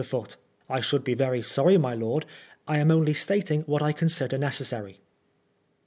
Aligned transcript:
Foote: 0.03 0.35
I 0.67 0.79
should 0.81 1.03
be 1.03 1.13
very 1.13 1.43
sorry, 1.43 1.77
my 1.77 1.93
lord. 1.93 2.25
I 2.67 2.79
am 2.79 2.89
only 2.89 3.13
stating 3.13 3.61
what 3.67 3.83
I 3.83 3.91
consider 3.91 4.35
necessary. 4.39 4.99